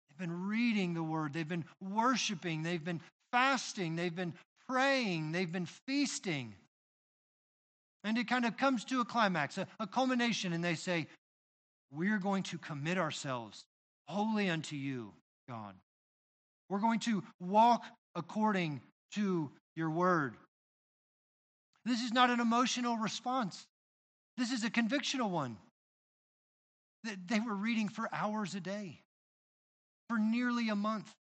[0.09, 3.00] They've been reading the word, they've been worshiping, they've been
[3.31, 4.35] fasting, they've been
[4.68, 6.55] praying, they've been feasting.
[8.05, 11.07] And it kind of comes to a climax, a, a culmination, and they say,
[11.92, 13.64] We're going to commit ourselves
[14.09, 15.12] wholly unto you,
[15.48, 15.76] God.
[16.72, 18.80] We're going to walk according
[19.16, 20.38] to your word.
[21.85, 23.66] This is not an emotional response,
[24.38, 25.58] this is a convictional one.
[27.04, 29.02] They were reading for hours a day,
[30.08, 31.12] for nearly a month.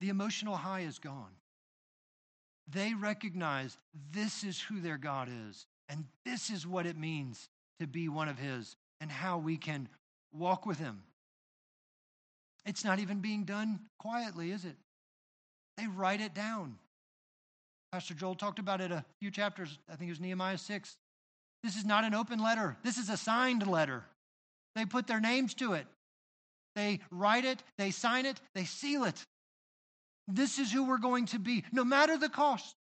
[0.00, 1.34] The emotional high is gone.
[2.66, 3.76] They recognize
[4.12, 8.30] this is who their God is, and this is what it means to be one
[8.30, 9.90] of His, and how we can
[10.32, 11.02] walk with Him.
[12.64, 14.76] It's not even being done quietly, is it?
[15.76, 16.76] They write it down.
[17.92, 20.96] Pastor Joel talked about it a few chapters, I think it was Nehemiah 6.
[21.62, 24.04] This is not an open letter, this is a signed letter.
[24.74, 25.86] They put their names to it.
[26.74, 29.26] They write it, they sign it, they seal it.
[30.26, 32.74] This is who we're going to be, no matter the cost.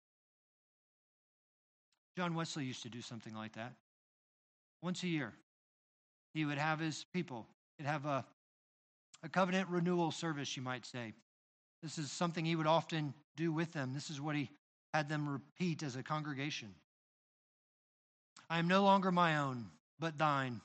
[2.15, 3.73] John Wesley used to do something like that.
[4.83, 5.33] Once a year,
[6.33, 8.25] he would have his people, he'd have a,
[9.23, 11.13] a covenant renewal service, you might say.
[11.83, 13.93] This is something he would often do with them.
[13.93, 14.49] This is what he
[14.93, 16.73] had them repeat as a congregation
[18.49, 19.67] I am no longer my own,
[19.99, 20.59] but thine.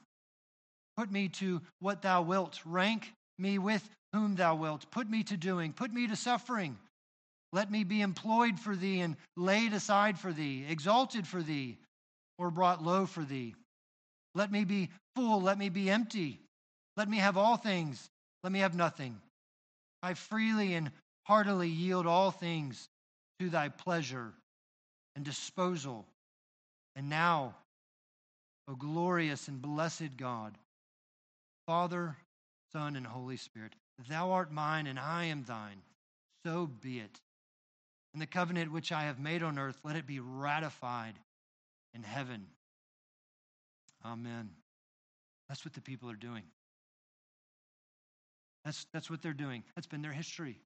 [0.97, 2.61] Put me to what thou wilt.
[2.65, 4.91] Rank me with whom thou wilt.
[4.91, 5.73] Put me to doing.
[5.73, 6.79] Put me to suffering.
[7.53, 11.77] Let me be employed for thee and laid aside for thee, exalted for thee,
[12.39, 13.55] or brought low for thee.
[14.35, 15.43] Let me be full.
[15.43, 16.41] Let me be empty.
[16.97, 18.09] Let me have all things.
[18.45, 19.19] Let me have nothing.
[20.03, 20.91] I freely and
[21.23, 22.91] heartily yield all things
[23.41, 24.33] to thy pleasure
[25.17, 26.05] and disposal.
[26.95, 27.55] And now,
[28.69, 30.59] O glorious and blessed God,
[31.67, 32.17] Father,
[32.71, 33.73] Son, and Holy Spirit,
[34.11, 35.81] thou art mine and I am thine.
[36.45, 37.21] So be it.
[38.13, 41.15] And the covenant which I have made on earth, let it be ratified
[41.95, 42.47] in heaven.
[44.05, 44.51] Amen.
[45.49, 46.43] That's what the people are doing.
[48.65, 49.63] That's, that's what they're doing.
[49.75, 50.59] That's been their history.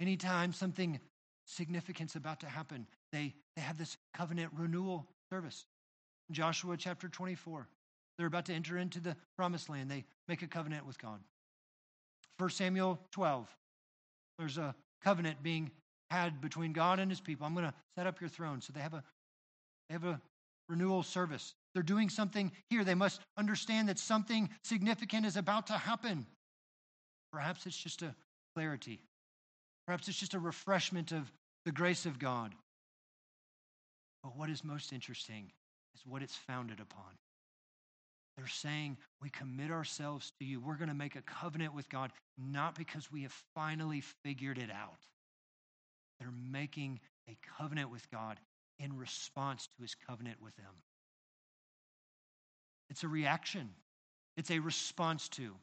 [0.00, 0.98] Anytime something
[1.44, 5.66] significant's about to happen, they, they have this covenant renewal service.
[6.30, 7.68] Joshua chapter 24,
[8.16, 9.90] they're about to enter into the promised land.
[9.90, 11.20] They make a covenant with God.
[12.38, 13.48] 1 Samuel 12,
[14.38, 15.70] there's a covenant being
[16.10, 17.46] had between God and his people.
[17.46, 18.60] I'm going to set up your throne.
[18.60, 19.04] So they have a
[19.88, 20.20] they have a
[20.68, 21.54] renewal service.
[21.74, 22.84] They're doing something here.
[22.84, 26.26] They must understand that something significant is about to happen.
[27.32, 28.14] Perhaps it's just a
[28.54, 29.00] clarity.
[29.86, 31.30] Perhaps it's just a refreshment of
[31.64, 32.54] the grace of God.
[34.22, 35.50] But what is most interesting
[35.94, 37.18] is what it's founded upon.
[38.36, 40.60] They're saying, We commit ourselves to you.
[40.60, 44.70] We're going to make a covenant with God, not because we have finally figured it
[44.70, 44.98] out.
[46.18, 48.38] They're making a covenant with God
[48.78, 50.82] in response to his covenant with them.
[52.88, 53.70] It's a reaction,
[54.36, 55.54] it's a response to.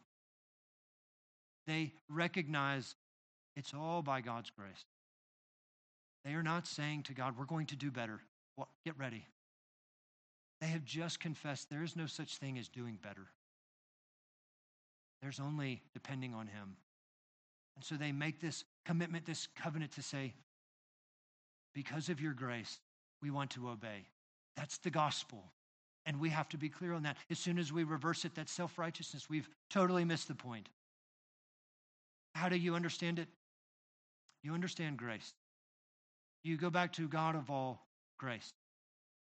[1.68, 2.96] They recognize
[3.56, 4.86] it's all by God's grace.
[6.24, 8.22] They are not saying to God, We're going to do better.
[8.56, 9.26] Well, get ready.
[10.62, 13.28] They have just confessed there is no such thing as doing better.
[15.22, 16.78] There's only depending on Him.
[17.76, 20.34] And so they make this commitment, this covenant to say,
[21.76, 22.80] because of your grace,
[23.22, 24.08] we want to obey.
[24.56, 25.44] That's the gospel.
[26.06, 27.18] And we have to be clear on that.
[27.30, 29.30] As soon as we reverse it, that's self righteousness.
[29.30, 30.70] We've totally missed the point.
[32.38, 33.28] How do you understand it?
[34.44, 35.34] You understand grace.
[36.44, 37.88] You go back to God of all
[38.20, 38.54] grace.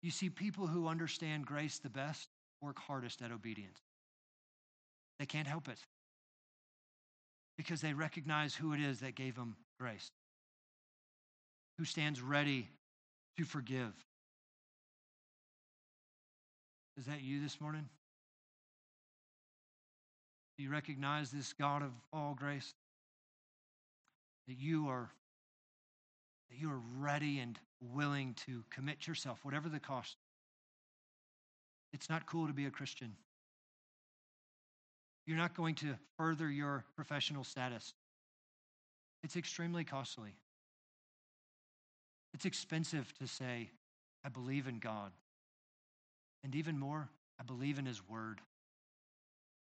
[0.04, 2.28] You see, people who understand grace the best
[2.62, 3.80] work hardest at obedience.
[5.18, 5.80] They can't help it
[7.58, 10.12] because they recognize who it is that gave them grace,
[11.78, 12.68] who stands ready
[13.38, 13.93] to forgive.
[16.97, 17.88] Is that you this morning?
[20.58, 22.74] Do you recognize this God of all grace?
[24.50, 25.10] That you are
[26.50, 30.18] that you are ready and willing to commit yourself, whatever the cost.
[31.93, 33.16] It's not cool to be a Christian.
[35.28, 37.93] You're not going to further your professional status.
[39.24, 40.34] It's extremely costly.
[42.34, 43.70] It's expensive to say,
[44.26, 45.12] I believe in God.
[46.43, 48.41] And even more, I believe in His Word.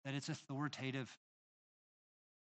[0.05, 1.17] That it's authoritative,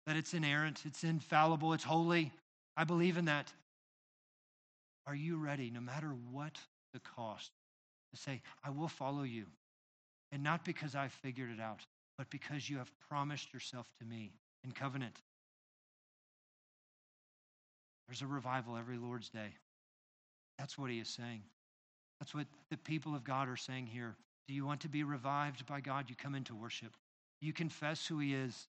[0.06, 2.32] that it's inerrant, it's infallible, it's holy.
[2.76, 3.52] I believe in that.
[5.06, 6.58] Are you ready, no matter what
[6.92, 7.50] the cost,
[8.14, 9.46] to say, I will follow you?
[10.30, 11.80] And not because I've figured it out,
[12.16, 14.32] but because you have promised yourself to me
[14.64, 15.16] in covenant.
[18.08, 19.54] There's a revival every Lord's Day.
[20.58, 21.42] That's what he is saying.
[22.20, 24.14] That's what the people of God are saying here.
[24.46, 26.08] Do you want to be revived by God?
[26.08, 26.92] You come into worship.
[27.40, 28.68] You confess who he is.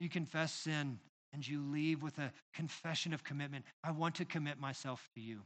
[0.00, 0.98] You confess sin
[1.32, 3.64] and you leave with a confession of commitment.
[3.84, 5.40] I want to commit myself to you.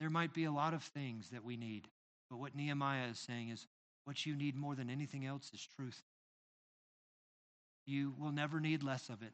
[0.00, 1.88] There might be a lot of things that we need,
[2.28, 3.66] but what Nehemiah is saying is
[4.04, 6.02] what you need more than anything else is truth.
[7.86, 9.32] You will never need less of it.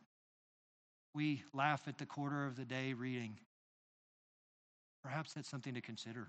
[1.14, 3.38] We laugh at the quarter of the day reading.
[5.02, 6.28] Perhaps that's something to consider.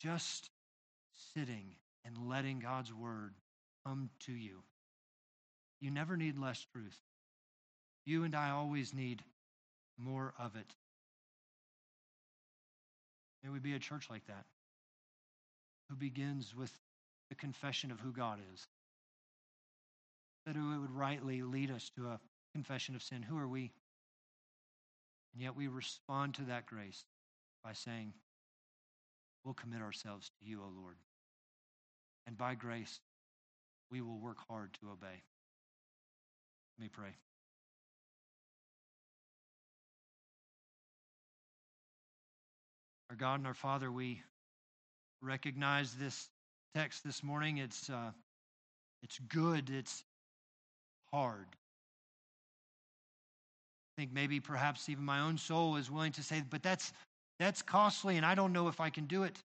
[0.00, 0.50] Just
[1.32, 3.32] sitting and letting God's word
[3.86, 4.62] come to you.
[5.84, 6.96] You never need less truth.
[8.06, 9.22] You and I always need
[9.98, 10.74] more of it.
[13.42, 14.46] May we be a church like that,
[15.90, 16.72] who begins with
[17.28, 18.66] the confession of who God is.
[20.46, 22.20] That it would rightly lead us to a
[22.54, 23.20] confession of sin.
[23.20, 23.70] Who are we?
[25.34, 27.04] And yet we respond to that grace
[27.62, 28.14] by saying,
[29.44, 30.96] We'll commit ourselves to you, O Lord.
[32.26, 33.00] And by grace,
[33.90, 35.24] we will work hard to obey.
[36.78, 37.14] Let me pray.
[43.10, 44.20] Our God and our Father, we
[45.22, 46.28] recognize this
[46.74, 47.58] text this morning.
[47.58, 48.10] It's, uh,
[49.04, 50.02] it's good, it's
[51.12, 51.46] hard.
[53.96, 56.92] I think maybe perhaps even my own soul is willing to say, but that's,
[57.38, 59.38] that's costly and I don't know if I can do it.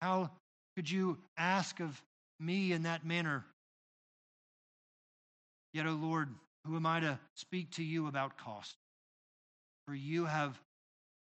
[0.00, 0.30] How
[0.74, 2.00] could you ask of
[2.40, 3.44] me in that manner?
[5.74, 6.28] Yet, O oh Lord,
[6.64, 8.76] who am I to speak to you about cost?
[9.86, 10.58] For you have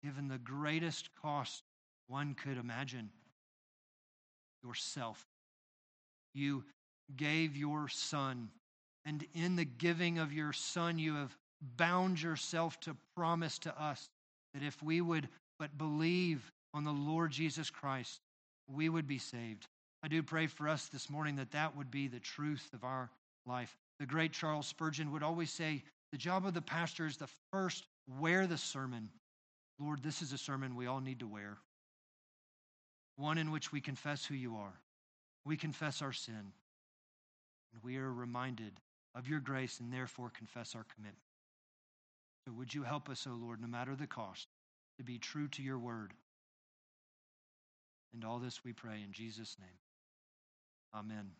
[0.02, 1.62] given the greatest cost
[2.08, 3.10] one could imagine
[4.64, 5.24] yourself.
[6.34, 6.64] You
[7.16, 8.50] gave your son,
[9.04, 11.36] and in the giving of your son, you have
[11.76, 14.08] bound yourself to promise to us
[14.54, 15.28] that if we would
[15.58, 18.20] but believe on the Lord Jesus Christ,
[18.68, 19.66] we would be saved.
[20.02, 23.10] I do pray for us this morning that that would be the truth of our
[23.46, 25.82] life The great Charles Spurgeon would always say,
[26.12, 27.86] The job of the pastor is to first
[28.18, 29.08] wear the sermon.
[29.78, 31.58] Lord, this is a sermon we all need to wear.
[33.16, 34.80] One in which we confess who you are,
[35.44, 36.52] we confess our sin,
[37.72, 38.72] and we are reminded
[39.14, 41.18] of your grace and therefore confess our commitment.
[42.46, 44.46] So would you help us, O Lord, no matter the cost,
[44.98, 46.14] to be true to your word?
[48.14, 49.68] And all this we pray in Jesus' name.
[50.94, 51.30] Amen.